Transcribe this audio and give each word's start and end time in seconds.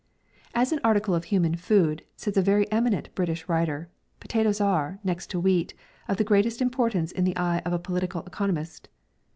"As 0.55 0.71
an 0.71 0.79
article 0.83 1.13
of 1.13 1.25
human 1.25 1.53
food," 1.53 2.01
says 2.15 2.35
a 2.35 2.41
very 2.41 2.65
eminent 2.71 3.13
British 3.13 3.47
writer," 3.47 3.87
potatoes 4.19 4.59
are, 4.59 4.97
next 5.03 5.29
to 5.29 5.39
wheat, 5.39 5.75
of 6.07 6.17
the 6.17 6.23
greatest 6.23 6.59
importance 6.59 7.11
in 7.11 7.23
the 7.23 7.37
eye 7.37 7.61
of 7.65 7.71
a 7.71 7.77
political 7.77 8.23
economist. 8.23 8.89